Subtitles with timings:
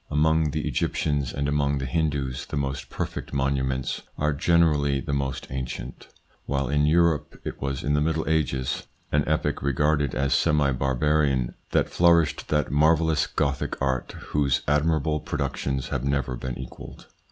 [0.09, 5.45] Among the Egyptians and among the Hindoos the most perfect monuments are generally the most
[5.51, 6.07] ancient;
[6.47, 11.53] while in Europe, it was in the Middle Ages, an epoch regarded as semi barbarian,
[11.69, 17.05] that flourished that marvellous Gothic art whose admirable productions have never been equalled.